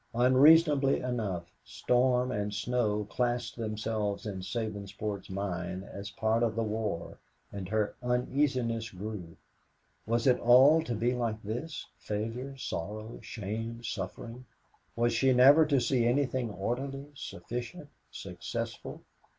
[0.15, 7.19] Unreasonably enough, storm and snow classed themselves in Sabinsport's mind as part of the war,
[7.51, 9.37] and her uneasiness grew.
[10.07, 14.47] Was it all to be like this failure, sorrow, shame, suffering?
[14.95, 19.03] Was she never to see anything orderly, sufficient, successful?